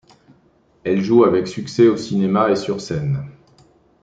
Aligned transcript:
Elle 0.83 1.03
joue 1.03 1.25
avec 1.25 1.47
succès 1.47 1.87
au 1.87 1.95
cinéma 1.95 2.49
et 2.49 2.55
sur 2.55 2.81
scène. 2.81 3.27